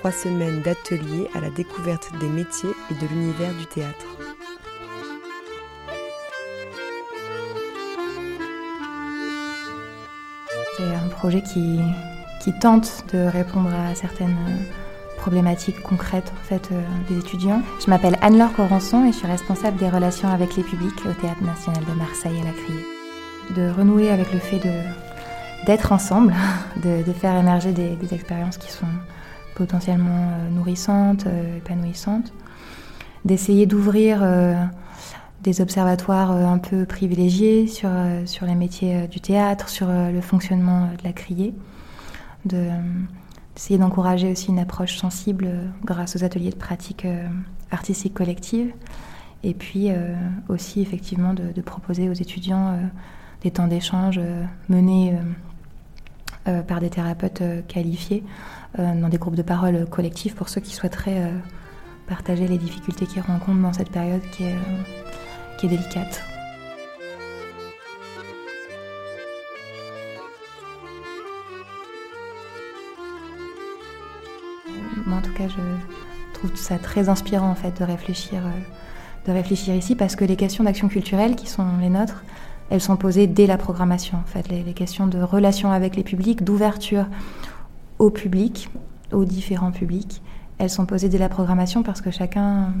[0.00, 4.06] Trois semaines d'ateliers à la découverte des métiers et de l'univers du théâtre.
[10.74, 11.82] C'est un projet qui,
[12.62, 14.38] tente de répondre à certaines
[15.18, 17.60] problématiques concrètes euh, des étudiants.
[17.84, 21.42] Je m'appelle Anne-Laure Corançon et je suis responsable des relations avec les publics au Théâtre
[21.42, 22.86] National de Marseille à la Criée.
[23.54, 24.62] De renouer avec le fait
[25.66, 26.34] d'être ensemble,
[26.82, 28.86] de, faire émerger des expériences qui sont
[29.60, 32.32] potentiellement euh, nourrissantes, euh, épanouissantes,
[33.26, 34.54] d'essayer d'ouvrir euh,
[35.42, 41.12] des observatoires un peu privilégiés sur, les métiers du théâtre, sur le fonctionnement de la
[41.12, 41.54] criée,
[42.46, 42.68] de,
[43.54, 45.48] d'essayer d'encourager aussi une approche sensible
[45.84, 47.06] grâce aux ateliers de pratique
[47.70, 48.72] artistique collective,
[49.42, 49.88] et puis
[50.50, 52.78] aussi effectivement de, proposer aux étudiants
[53.40, 54.20] des temps d'échange
[54.68, 55.16] menés
[56.44, 58.24] par des thérapeutes qualifiés
[58.78, 61.38] dans des groupes de parole collectifs pour ceux qui souhaiteraient euh,
[62.06, 66.22] partager les difficultés qu'ils rencontrent dans cette période qui est, euh, qui est délicate.
[75.06, 79.32] Moi, en tout cas, je trouve ça très inspirant en fait de réfléchir, euh, de
[79.32, 82.24] réfléchir ici parce que les questions d'action culturelle qui sont les nôtres,
[82.70, 84.48] elles sont posées dès la programmation en fait.
[84.48, 87.06] Les, les questions de relation avec les publics, d'ouverture
[88.00, 88.70] au public,
[89.12, 90.22] aux différents publics,
[90.58, 92.72] elles sont posées dès la programmation parce que chacun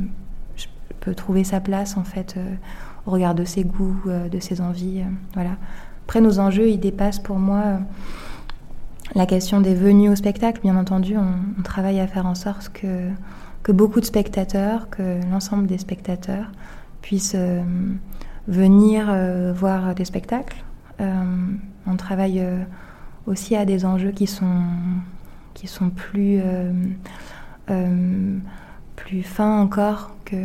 [1.00, 2.54] peut trouver sa place en fait euh,
[3.06, 5.00] au regard de ses goûts, euh, de ses envies.
[5.00, 5.52] euh, voilà.
[6.06, 7.80] Après nos enjeux, ils dépassent pour moi
[9.14, 10.60] la question des venues au spectacle.
[10.62, 13.10] Bien entendu, on, on travaille à faire en sorte que,
[13.62, 16.50] que beaucoup de spectateurs, que l'ensemble des spectateurs
[17.00, 17.36] puissent
[18.48, 19.14] venir
[19.54, 20.64] voir des spectacles.
[20.98, 22.44] On travaille
[23.30, 24.62] aussi à des enjeux qui sont,
[25.54, 26.72] qui sont plus, euh,
[27.70, 28.38] euh,
[28.96, 30.36] plus fins encore, que,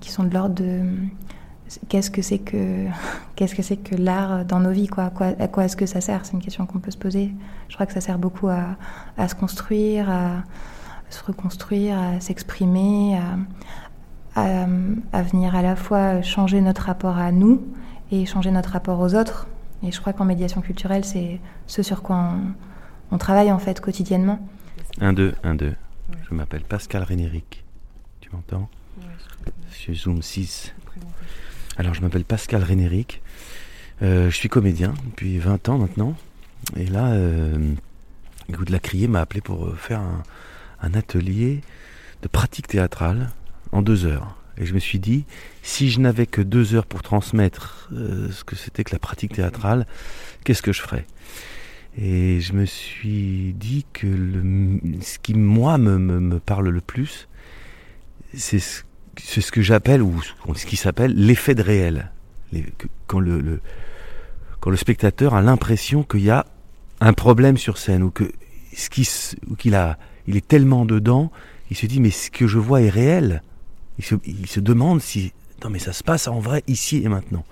[0.00, 0.80] qui sont de l'ordre de
[1.88, 2.86] qu'est-ce que c'est que
[3.36, 6.00] qu'est-ce que c'est que l'art dans nos vies quoi, quoi, à quoi est-ce que ça
[6.00, 6.26] sert?
[6.26, 7.32] C'est une question qu'on peut se poser.
[7.68, 8.76] Je crois que ça sert beaucoup à,
[9.16, 10.42] à se construire, à
[11.10, 13.18] se reconstruire, à s'exprimer,
[14.34, 14.66] à,
[15.12, 17.62] à venir à la fois changer notre rapport à nous
[18.10, 19.46] et changer notre rapport aux autres.
[19.82, 22.54] Et je crois qu'en médiation culturelle, c'est ce sur quoi on,
[23.12, 24.40] on travaille en fait quotidiennement.
[25.00, 25.74] 1, 2, 1, 2.
[26.28, 27.64] Je m'appelle Pascal Rénéric.
[28.20, 28.68] Tu m'entends
[29.70, 30.74] Je Zoom 6.
[31.76, 33.22] Alors, je m'appelle Pascal Rénéric.
[34.02, 36.14] Euh, je suis comédien depuis 20 ans maintenant.
[36.76, 37.74] Et là, euh,
[38.68, 40.22] la criée m'a appelé pour euh, faire un,
[40.80, 41.60] un atelier
[42.22, 43.30] de pratique théâtrale
[43.72, 44.36] en deux heures.
[44.62, 45.24] Et je me suis dit,
[45.62, 49.32] si je n'avais que deux heures pour transmettre euh, ce que c'était que la pratique
[49.32, 49.86] théâtrale,
[50.44, 51.04] qu'est-ce que je ferais?
[51.98, 54.06] Et je me suis dit que
[55.00, 57.28] ce qui, moi, me, me- parle le plus,
[58.34, 58.82] c'est ce,
[59.18, 60.14] ce que j'appelle, ou
[60.54, 62.12] ce qui s'appelle l'effet de réel.
[63.08, 63.60] Quand, le,
[64.60, 66.46] quand le spectateur a l'impression qu'il y a
[67.00, 68.30] un problème sur scène, ou que
[68.74, 68.88] ce
[69.58, 69.98] qu'il a,
[70.28, 71.32] il est tellement dedans,
[71.68, 73.42] il se dit, mais ce que je vois est réel.
[73.98, 77.08] Il se, il se demande si, non mais ça se passe en vrai ici et
[77.08, 77.44] maintenant.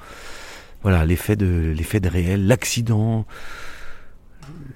[0.83, 3.27] Voilà, l'effet de, l'effet de réel, l'accident,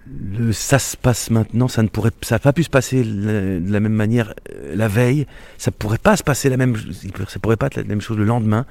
[0.07, 3.73] le ça se passe maintenant, ça ne pourrait, ça n'a pas pu se passer de
[3.73, 6.77] la même manière euh, la veille, ça pourrait pas se passer la même,
[7.29, 8.67] ça pourrait pas être la même chose le lendemain.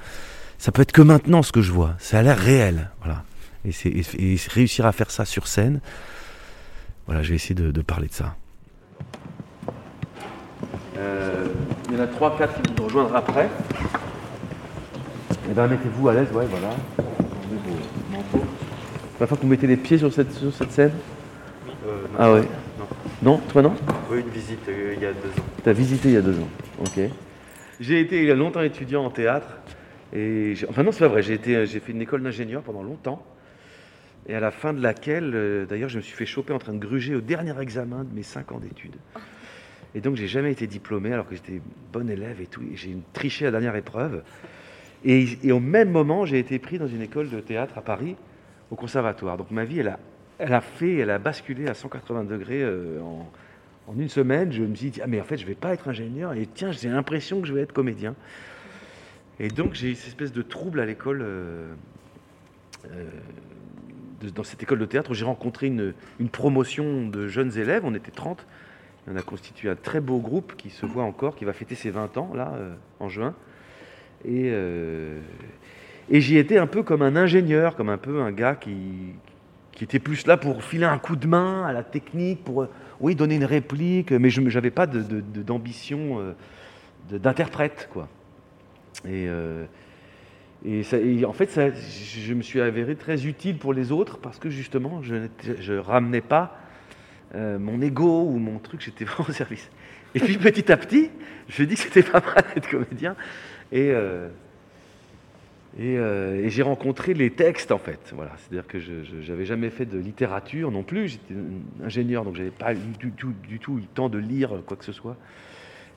[0.58, 1.96] Ça peut être que maintenant ce que je vois.
[1.98, 3.24] Ça a l'air réel, voilà.
[3.64, 3.72] Et,
[4.18, 5.80] et, réussir à faire ça sur scène,
[7.06, 8.36] voilà, je vais essayer de, de parler de ça.
[10.96, 11.46] Euh,
[11.94, 13.48] il y en a 3-4 qui vont nous rejoindre après.
[15.48, 16.70] Eh bien, mettez-vous à l'aise, ouais, voilà.
[19.20, 20.92] La fois que vous mettez les pieds sur cette, sur cette scène
[21.86, 22.42] Euh, non, Ah ouais
[22.78, 22.86] Non.
[23.22, 23.74] Non, toi non
[24.10, 25.44] Oui, une visite euh, il y a deux ans.
[25.62, 26.48] T'as visité il y a deux ans,
[26.80, 27.00] ok.
[27.80, 29.46] J'ai été il y a longtemps étudiant en théâtre.
[30.12, 33.24] Et enfin non, c'est pas vrai, j'ai, été, j'ai fait une école d'ingénieur pendant longtemps.
[34.26, 36.72] Et à la fin de laquelle, euh, d'ailleurs, je me suis fait choper en train
[36.72, 38.96] de gruger au dernier examen de mes cinq ans d'études.
[39.94, 41.60] Et donc, j'ai jamais été diplômé alors que j'étais
[41.92, 42.62] bon élève et tout.
[42.74, 44.22] J'ai triché à la dernière épreuve.
[45.04, 48.16] Et, au même moment, j'ai été pris dans une école de théâtre à Paris,
[48.70, 49.36] au conservatoire.
[49.36, 49.98] Donc ma vie, elle a,
[50.38, 53.00] elle a fait, elle a basculé à 180 degrés euh,
[53.86, 54.50] en, une semaine.
[54.50, 56.32] Je me suis dit, ah mais en fait, je vais pas être ingénieur.
[56.32, 58.14] Et tiens, j'ai l'impression que je vais être comédien.
[59.38, 61.74] Et donc, j'ai eu cette espèce de trouble à l'école, euh,
[62.90, 63.04] euh,
[64.34, 67.82] dans cette école de théâtre, où j'ai rencontré une promotion de jeunes élèves.
[67.84, 68.46] On était 30.
[69.10, 71.90] On a constitué un très beau groupe qui se voit encore, qui va fêter ses
[71.90, 73.34] 20 ans, là, euh, en juin.
[74.24, 75.20] Et, euh,
[76.10, 79.12] et j'y étais un peu comme un ingénieur, comme un peu un gars qui,
[79.72, 82.68] qui était plus là pour filer un coup de main à la technique, pour euh,
[83.00, 86.34] oui, donner une réplique, mais je n'avais pas d'ambition
[87.10, 87.90] d'interprète.
[87.92, 88.08] quoi.
[89.06, 89.28] Et,
[91.26, 95.02] en fait, ça- je me suis avéré très utile pour les autres parce que justement,
[95.02, 96.56] je ne ramenais pas
[97.34, 99.68] euh, mon ego ou mon truc, j'étais vraiment au service.
[100.14, 101.10] Et puis petit à petit,
[101.48, 103.16] je me dit que c'était pas mal d'être comédien.
[103.72, 104.28] Et, euh,
[105.80, 108.12] euh, et j'ai rencontré les textes en fait.
[108.14, 111.08] Voilà, c'est-à-dire que je n'avais jamais fait de littérature non plus.
[111.08, 111.34] J'étais
[111.84, 114.84] ingénieur, donc j'avais pas du tout, du tout eu le temps de lire quoi que
[114.84, 115.16] ce soit.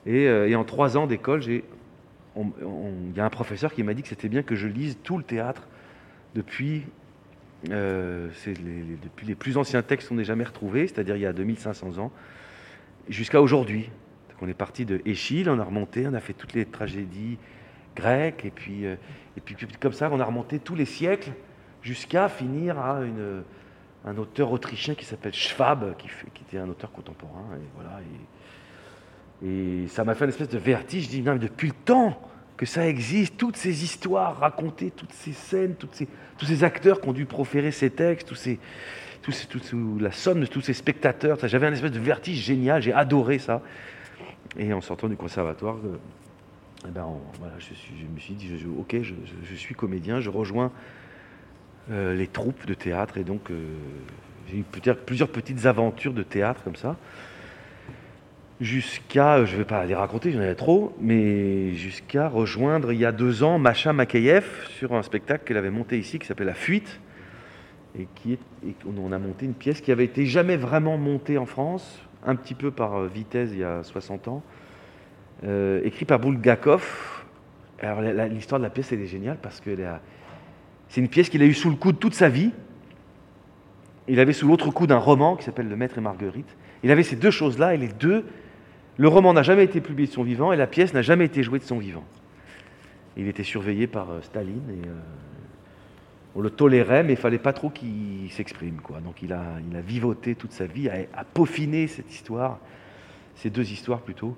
[0.06, 1.62] Et, en trois ans d'école, il
[3.14, 5.24] y a un professeur qui m'a dit que c'était bien que je lise tout le
[5.24, 5.68] théâtre
[6.34, 6.84] depuis,
[7.70, 11.26] euh, les, les- depuis les plus anciens textes qu'on n'ait jamais retrouvés, c'est-à-dire il y
[11.26, 12.12] a 2500 ans,
[13.08, 13.90] jusqu'à aujourd'hui.
[14.40, 17.38] On est parti de Échille, on a remonté, on a fait toutes les tragédies
[17.96, 18.94] grecques, et puis, euh,
[19.36, 21.32] et puis, comme ça, on a remonté tous les siècles
[21.82, 23.42] jusqu'à finir à une,
[24.04, 26.08] un auteur autrichien qui s'appelle Schwab, qui,
[26.42, 27.44] était un auteur contemporain.
[27.56, 28.00] Et voilà.
[29.44, 31.04] Et ça m'a fait une espèce de vertige.
[31.04, 32.20] Je dis, non, mais depuis le temps
[32.58, 37.08] que ça existe, toutes ces histoires racontées, toutes ces scènes, ces, tous ces acteurs qui
[37.08, 38.58] ont dû proférer ces textes, tous ces,
[39.22, 42.82] tous ces- tous- la somme de tous ces spectateurs, j'avais un espèce de vertige génial,
[42.82, 43.62] j'ai adoré ça.
[44.58, 45.98] Et en sortant du conservatoire, euh,
[46.86, 47.06] eh ben,
[47.38, 47.68] voilà, je,
[48.12, 50.72] me suis dit, je- ok, je suis comédien, je rejoins
[51.92, 53.18] euh, les troupes de théâtre.
[53.18, 53.62] Et donc, euh,
[54.50, 56.96] j'ai eu peut-être plusieurs petites aventures de théâtre comme ça.
[58.60, 62.98] Jusqu'à, euh, je ne vais pas les raconter, j'en avais trop, mais jusqu'à rejoindre il
[62.98, 66.48] y a deux ans Macha Makayev sur un spectacle qu'elle avait monté ici qui s'appelle
[66.48, 67.00] La Fuite.
[67.98, 71.38] Et qui est, et on a monté une pièce qui avait été jamais vraiment montée
[71.38, 74.42] en France, un petit peu par euh, Vitesse il y a 60 ans,
[75.44, 76.84] euh, écrit par Bulgakov.
[77.80, 79.70] Alors l'histoire de la pièce elle est géniale parce que
[80.88, 82.50] c'est une pièce qu'il a eue sous le coude toute sa vie.
[84.08, 86.56] Il avait sous l'autre coude un roman qui s'appelle Le Maître et Marguerite.
[86.82, 88.24] Il avait ces deux choses-là et les deux,
[88.98, 91.44] le roman n'a jamais été publié de son vivant et la pièce n'a jamais été
[91.44, 92.04] jouée de son vivant.
[93.16, 94.92] Il était surveillé par euh, Staline et euh,
[96.34, 98.80] on le tolérait, mais il fallait pas trop qu'il s'exprime.
[98.80, 99.00] Quoi.
[99.00, 102.58] Donc il a, il a vivoté toute sa vie, à peaufiner cette histoire,
[103.36, 104.36] ces deux histoires plutôt.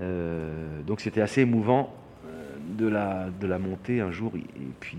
[0.00, 1.94] Euh, donc c'était assez émouvant
[2.76, 4.32] de, la, de la monter un jour.
[4.36, 4.44] Et,
[4.80, 4.98] puis,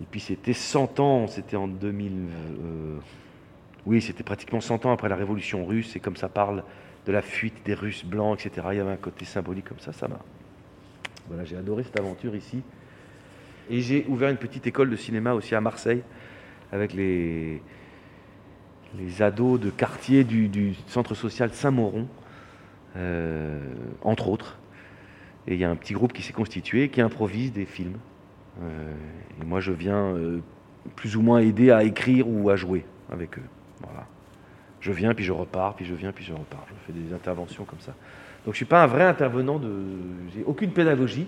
[0.00, 2.12] et puis c'était 100 ans, c'était en 2000.
[3.86, 6.62] Oui, c'était pratiquement 100 ans après la révolution russe, et comme ça parle
[7.06, 9.92] de la fuite des Russes blancs, etc., il y avait un côté symbolique comme ça,
[9.92, 10.18] ça m'a.
[11.28, 12.62] Voilà, j'ai adoré cette aventure ici.
[13.70, 16.02] Et j'ai ouvert une petite école de cinéma aussi à Marseille,
[16.72, 17.62] avec les,
[19.20, 22.06] ados de quartier du, du centre social Saint-Mauron,
[22.96, 23.60] euh,
[24.02, 24.58] entre autres.
[25.46, 27.98] Et il y a un petit groupe qui s'est constitué qui improvise des films.
[28.62, 28.92] Euh,
[29.40, 30.40] et moi, je viens euh,
[30.96, 33.42] plus ou moins aider à écrire ou à jouer avec eux.
[33.82, 34.06] Voilà.
[34.80, 36.64] Je viens, puis je repars, puis je viens, puis je repars.
[36.68, 37.92] Je fais des interventions comme ça.
[38.44, 39.70] Donc je ne suis pas un vrai intervenant de.
[40.34, 41.26] J'ai aucune pédagogie.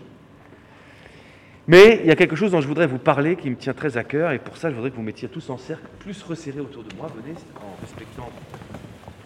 [1.66, 3.96] Mais il y a quelque chose dont je voudrais vous parler qui me tient très
[3.96, 6.60] à cœur, et pour ça, je voudrais que vous mettiez tous en cercle, plus resserrés
[6.60, 7.08] autour de moi.
[7.14, 8.28] Venez, en respectant,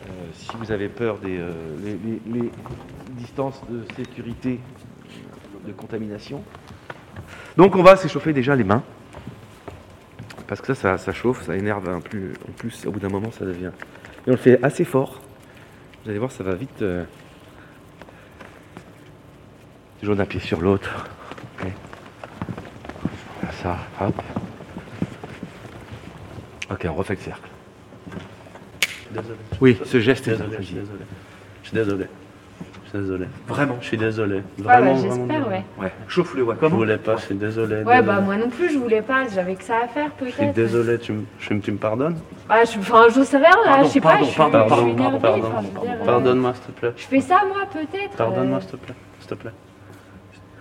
[0.02, 1.52] euh, si vous avez peur des euh,
[2.26, 2.50] les,
[3.10, 4.60] distances de sécurité,
[5.66, 6.42] de contamination.
[7.56, 8.82] Donc, on va s'échauffer déjà les mains,
[10.54, 12.32] parce que ça, ça, ça chauffe, ça énerve un plus.
[12.48, 13.72] En plus, au bout d'un moment, ça devient.
[14.24, 15.20] Et on le fait assez fort.
[16.04, 16.80] Vous allez voir, ça va vite.
[16.82, 17.02] euh,
[19.98, 21.08] Toujours d'un pied sur l'autre.
[23.62, 24.14] Ça, hop.
[26.70, 27.48] Ok, on refait le cercle.
[29.10, 29.34] Désolé.
[29.60, 30.56] Oui, ce geste est désolé.
[30.60, 30.98] Je suis désolé.
[31.62, 32.04] Je suis désolé.
[32.94, 33.26] Je désolé.
[33.48, 34.42] Vraiment Je suis désolé.
[34.58, 35.56] bah, Vraiment, j'espère, vraiment désolé.
[35.56, 35.84] ouais.
[35.84, 36.54] Ouais, chauffe-le, ouais.
[36.54, 37.74] Je Comment voulais pas, je suis désolé.
[37.76, 38.02] Ouais, désolé.
[38.02, 40.54] bah moi non plus, je voulais pas, j'avais que ça à faire Je suis peut-être.
[40.54, 42.16] désolé, tu, me- je- tu me pardonnes
[42.48, 44.58] Bah, je, enfin, je sais rien là, Pardon, je sais pardon, pas, je suis, pardon,
[44.68, 46.92] je suis pardon, pardon, je Pardonne-moi, s'il te plaît.
[46.96, 48.16] Je fais ça moi peut-être.
[48.16, 48.94] Pardonne-moi, euh, s'il te plaît.
[49.18, 49.50] S'il te plaît.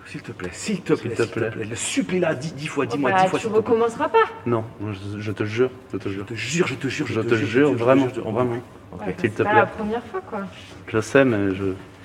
[0.05, 1.65] S'il te plaît, s'il te plaît, S'il te plaît.
[1.69, 3.39] Le supplie là, dis, dix fois, dis-moi, bah, dix fois.
[3.39, 3.57] tu plaît.
[3.57, 4.17] recommenceras pas.
[4.47, 6.25] Non, je, je te jure, je te jure.
[6.27, 8.51] Je te jure, je te jure, Je te jure, vraiment, vraiment.
[8.93, 9.71] Ouais, S'il te c'est pas la plaît.
[9.77, 10.39] première fois quoi.
[10.87, 11.63] Je sais, mais je,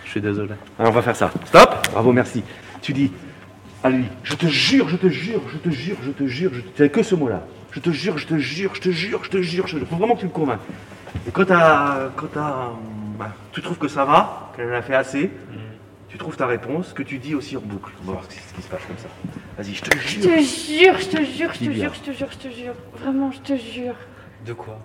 [0.09, 0.55] je suis désolé.
[0.79, 1.31] Alors, on va faire ça.
[1.45, 2.43] Stop Bravo, merci.
[2.81, 3.13] Tu dis
[3.85, 6.61] à lui, je te jure, je te jure, je te jure, je te jure, je
[6.63, 6.83] te...
[6.85, 7.43] Que ce mot-là.
[7.73, 9.87] Je te jure, je te jure, je te jure, je te jure, je te jure.
[9.89, 10.61] Faut vraiment que tu me convainques.
[11.27, 12.71] Et quand, t'as- quand t'as,
[13.19, 15.31] bah, tu trouves que ça va, qu'elle en a fait assez,
[16.09, 17.93] tu trouves ta réponse, que tu dis aussi en boucle.
[18.03, 19.09] On va voir ce qui se passe comme ça.
[19.59, 20.23] Vas-y, je te Je jure.
[20.23, 22.75] te jure, je te jure, je te jure, je te jure, je te jure.
[23.01, 23.95] Vraiment, je te jure.
[24.47, 24.79] De quoi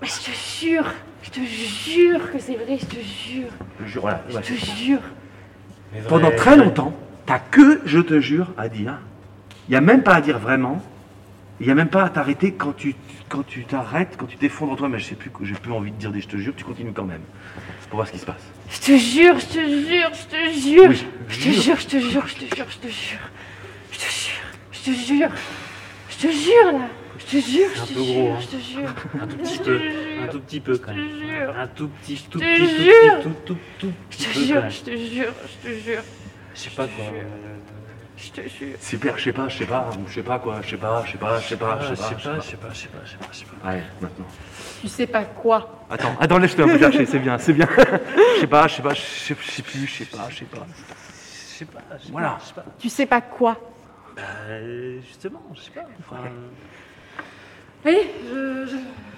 [0.00, 0.86] Mais je te jure,
[1.22, 3.50] je te jure que c'est vrai, je te jure.
[3.82, 4.22] Je jure, voilà.
[4.28, 4.42] Je ouais.
[4.42, 5.00] te jure.
[6.08, 6.94] Pendant très longtemps,
[7.26, 8.98] t'as que je te jure à dire.
[9.68, 10.82] Il n'y a même pas à dire vraiment.
[11.60, 12.94] Il n'y a même pas à t'arrêter quand tu
[13.28, 14.88] quand tu t'arrêtes, quand tu t'effondres en toi.
[14.88, 16.64] Mais je sais plus, que j'ai plus envie de dire des je te jure, tu
[16.64, 17.20] continues quand même.
[17.90, 18.42] Pour voir ce qui se passe.
[18.70, 20.88] Je te jure, je te jure, je te jure.
[20.88, 23.18] Oui, je te jure, je te jure, je te jure, je te jure.
[23.92, 24.40] Je te jure,
[24.72, 25.30] je te jure.
[26.08, 26.88] Je te jure là.
[27.32, 28.38] Je te jure, je te peu jure, gros, hein.
[28.40, 28.88] je te jure.
[29.22, 29.78] Un tout Je petit te peu.
[29.78, 30.22] jure.
[30.22, 31.50] Un tout petit peu quand Je même.
[31.56, 33.16] Un tout petit, tout Je petit, te tout jure.
[33.18, 35.32] petit, tout, tout, tout Je te jure, je te jure,
[35.64, 36.02] je te jure.
[36.54, 37.04] Je sais pas quoi.
[38.16, 38.76] Je te jure.
[38.80, 41.12] Super, je sais pas, je sais pas, je sais pas quoi, je sais pas, je
[41.12, 42.78] sais pas, je sais pas, je sais pas, je sais pas, je sais pas, je
[42.78, 43.68] sais pas, je sais pas, je sais pas.
[43.68, 44.26] Allez, maintenant.
[44.80, 47.68] Tu sais pas quoi Attends, attends, laisse-le un peu chercher, c'est bien, c'est bien.
[48.36, 50.66] Je sais pas, je sais pas, je sais plus, je sais pas, je sais pas.
[50.66, 52.38] Je sais pas, je sais Voilà.
[52.54, 52.70] pas, pas.
[52.78, 53.56] Tu sais pas quoi
[54.16, 54.22] Bah,
[55.06, 55.82] justement, je sais pas.
[56.00, 56.22] Enfin,
[57.84, 57.96] Oui,
[58.28, 58.66] je.
[58.66, 58.76] je-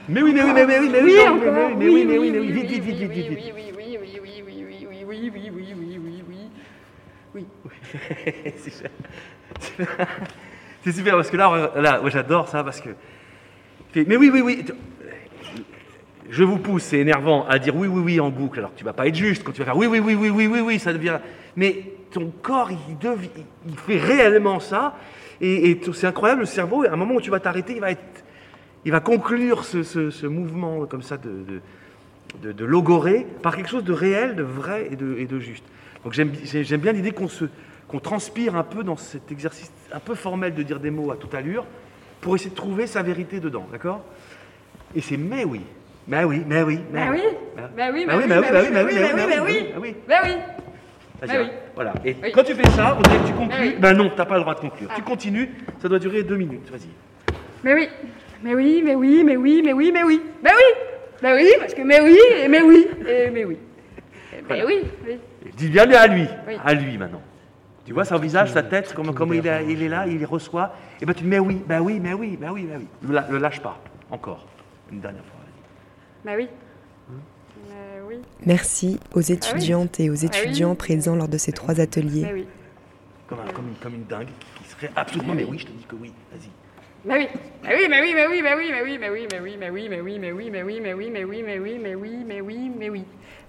[0.08, 1.40] Mais oui, mais oui, mais oui, mais oui, mais oui, Oui,
[1.76, 3.38] mais oui, mais oui, mais oui, mais oui, vite, vite, vite, vite, vite.
[3.38, 6.40] Oui, oui, oui, oui, oui, oui, oui, oui, oui, oui, oui, oui, oui,
[7.34, 7.44] oui.
[7.44, 7.44] Oui.
[10.84, 11.14] C'est super.
[11.16, 12.90] Parce que là, là j'adore ça parce que.
[13.94, 14.64] Mais oui, oui, oui.
[16.30, 18.58] Je vous pousse, c'est énervant, à dire oui, oui, oui en boucle.
[18.60, 20.46] Alors tu vas pas être juste quand tu vas faire oui, oui, oui, oui, oui,
[20.46, 21.18] oui, oui, ça devient.
[21.56, 23.28] Mais ton corps, il, devient,
[23.68, 24.94] il fait réellement ça.
[25.40, 27.90] Et, et c'est incroyable, le cerveau, à un moment où tu vas t'arrêter, il va
[27.90, 28.21] être.
[28.84, 31.60] Il va conclure ce, ce- ce mouvement comme ça de, de-
[32.42, 35.64] de, de logorer par quelque chose de réel, de vrai et de, et de juste.
[36.04, 37.28] Donc j'aime j'ai- j'aime bien l'idée qu'on
[37.88, 41.16] qu'on transpire un peu dans cet exercice un peu formel de dire des mots à
[41.16, 41.64] toute allure
[42.20, 44.02] pour essayer de trouver sa vérité dedans, d'accord?
[44.94, 45.60] Et c'est mais oui,
[46.08, 47.20] mais oui, mais oui, mais Bah oui,
[47.56, 49.44] bah oui, bah oui, bah oui, bah bah oui, oui, bah bah oui, bah bah
[49.44, 49.66] oui, bah oui.
[49.74, 49.94] bah oui.
[50.08, 50.30] Bah oui.
[51.20, 51.46] Bah oui.
[51.76, 51.92] Voilà.
[52.04, 52.32] Et Oui.
[52.32, 53.54] quand tu fais ça, on dirait que tu conclues.
[53.56, 53.76] Ah oui.
[53.78, 54.88] Ben non, t'as pas le droit de conclure.
[54.90, 54.94] Ah.
[54.96, 56.68] Tu continues, ça doit durer deux minutes.
[56.70, 56.88] Vas-y.
[57.62, 57.88] Mais oui,
[58.42, 60.64] mais oui, mais oui, mais oui, mais oui, mais oui, mais oui,
[61.22, 63.56] mais oui, parce que mais oui, et mais oui, et mais oui.
[64.36, 65.18] Et Mais oui, oui.
[65.56, 66.54] Dis bien à lui, Oui.
[66.64, 67.22] à lui maintenant.
[67.84, 70.74] Tu vois son visage, sa tête, comment, comment il, est, il est là, il reçoit.
[71.00, 72.86] Et ben tu dis mais oui, ben oui, mais oui, ben oui, ben oui.
[73.02, 73.78] Le, la- le lâche pas,
[74.10, 74.46] encore.
[74.90, 75.40] Une dernière fois.
[76.24, 76.48] Bah oui.
[77.68, 78.16] Mais oui.
[78.46, 80.38] Merci aux étudiantes et aux Ah oui.
[80.40, 82.46] étudiants présents lors de ces trois ateliers.
[83.26, 84.28] Comme, un- comme, une, comme une dingue
[84.58, 86.50] qui serait absolument mais oui, je te dis que oui, vas-y.
[87.04, 87.28] Mais oui,
[87.64, 90.00] mais oui, mais oui, mais oui, mais oui, mais oui, mais oui, mais oui, mais
[90.00, 92.24] oui, mais oui, mais oui, mais oui, mais oui, mais oui, mais oui, mais oui,
[92.24, 93.04] mais oui, mais oui.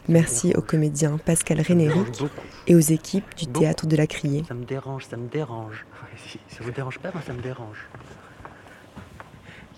[0.10, 2.24] Merci aux comédiens Pascal Rénéric
[2.68, 4.44] et aux équipes du Théâtre de la Criée.
[4.48, 5.86] Ça me dérange, ça me dérange.
[6.50, 7.88] Ça vous dérange pas, moi ça me dérange.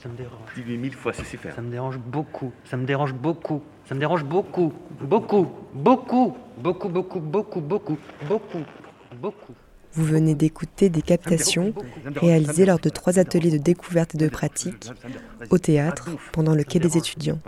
[0.02, 0.54] Ça me dérange.
[0.56, 1.54] Dis-lui mille fois, c'est super.
[1.54, 2.54] Ça me dérange beaucoup.
[2.64, 3.62] Ça me dérange beaucoup.
[3.88, 4.74] Ça me dérange beaucoup.
[5.02, 5.52] Beaucoup.
[5.74, 6.38] Beaucoup.
[6.58, 7.98] Beaucoup, beaucoup, beaucoup, beaucoup.
[8.28, 8.64] Beaucoup.
[9.20, 9.56] Beaucoup.
[9.96, 11.74] Vous venez d'écouter des captations
[12.16, 14.89] réalisées lors de trois ateliers de découverte et de pratique
[15.50, 17.39] au théâtre pendant le Quai des étudiants.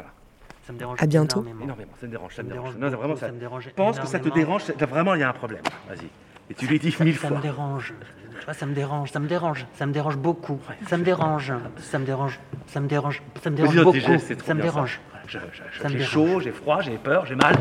[0.66, 1.42] Ça me dérange À bientôt.
[1.42, 1.64] énormément.
[1.64, 2.76] Énormément, ça me dérange, ça me Ça me dérange.
[2.76, 3.28] dérange Non, c'est vraiment ça.
[3.28, 5.62] ça me dérange Je pense que ça te dérange, vraiment il y a un problème.
[5.88, 6.08] Vas-y.
[6.50, 7.38] Et tu lui dis mille Ça fois.
[7.38, 7.94] me dérange.
[8.40, 10.60] Tu vois, ça me dérange, ça me dérange, ça me dérange beaucoup.
[10.88, 13.98] Ça me dérange, ça me dérange, ça me dérange, ça me dérange beaucoup.
[14.46, 15.00] Ça me dérange.
[15.28, 17.54] Je- je- J'ai chaud, j'ai froid, j'ai peur, j'ai mal.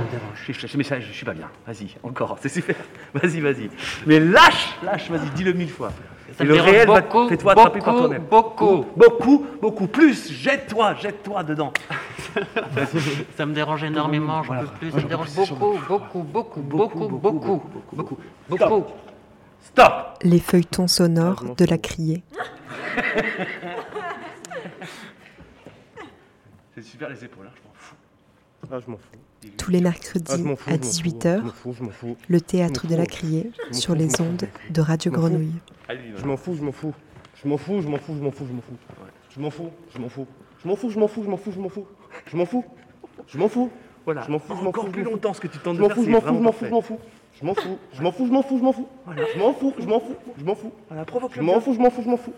[0.47, 1.49] Je, je, je- je suis pas bien.
[1.67, 2.77] Vas-y, encore, c'est super.
[3.13, 3.71] Vas-y, vas-y.
[4.07, 5.91] Mais lâche, lâche, vas-y, dis-le mille fois.
[6.37, 6.89] Ça Et me le dérange réel
[7.29, 8.23] fais-toi attraper par beaucoup, toi-même.
[8.31, 8.85] beaucoup.
[8.97, 10.31] beaucoup, beaucoup, plus.
[10.33, 11.73] Jette-toi, jette-toi dedans.
[13.37, 14.91] Ça me dérange énormément, j'en peux plus.
[14.91, 17.63] Ça me dérange beaucoup, beaucoup, beaucoup, beaucoup, beaucoup,
[17.93, 18.85] beaucoup, beaucoup.
[19.63, 22.23] Stop Les feuilletons sonores de la Criée.
[26.77, 27.95] C'est super les épaules, hein, je m'en fous.
[28.71, 29.51] Ah, je m'en fous.
[29.57, 31.91] Tous les mercredis Ah, fous, à je m'en fous, 18h, je m'en fous, je m'en
[31.91, 32.17] fous.
[32.29, 33.07] le théâtre de la.
[33.07, 34.73] Criée sur les ondes fous.
[34.75, 35.11] de Radio.
[35.11, 35.53] Grenouille.
[35.89, 36.93] Je m'en fous, je m'en fous.
[37.43, 38.77] Je m'en fous, je m'en fous, je m'en fous, je m'en fous.
[39.31, 40.27] Je m'en fous, je m'en fous.
[40.63, 41.87] Je m'en fous, je m'en fous, je m'en fous, je m'en fous.
[42.27, 42.65] Je m'en fous.
[43.27, 43.71] Je m'en fous.
[44.05, 44.23] Voilà.
[44.27, 44.91] Je m'en fous, je m'en Encore fous.
[44.91, 45.17] plus je m'en fous.
[45.17, 46.53] longtemps ce que tu tentes Je de m'en faire, fous, je m'en fous, je m'en
[46.53, 46.99] fous, je m'en fous.
[47.41, 48.89] Je m'en fous, je m'en fous, je m'en fous, je m'en fous.
[49.07, 50.73] Je m'en fous, je m'en fous, je m'en fous.
[50.89, 52.33] Voilà, provoque Je m'en fous, je m'en fous, je m'en fous.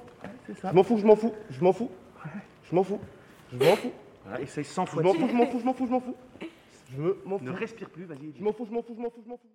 [0.62, 1.91] Je m'en fous, je m'en fous, je m'en fous.
[2.70, 3.01] Je m'en fous.
[3.53, 3.91] Je m'en fous.
[4.29, 6.14] Voilà, essaye 100 Je m'en fous, je m'en fous, je m'en fous, je m'en fous.
[6.93, 7.45] Je me m'en fous.
[7.45, 8.35] Ne respire plus, vas-y.
[8.37, 9.49] Je m'en fous, je m'en fous, je m'en fous, je m'en fous.